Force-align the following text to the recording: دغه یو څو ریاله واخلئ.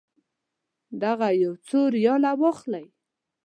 دغه 1.03 1.27
یو 1.43 1.53
څو 1.67 1.79
ریاله 1.95 2.31
واخلئ. 2.41 2.85